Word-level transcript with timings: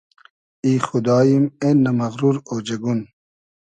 ای 0.65 0.73
خوداییم 0.87 1.43
اېنۂ 1.61 1.91
مئغرور 1.97 2.35
اۉجئگون 2.51 2.99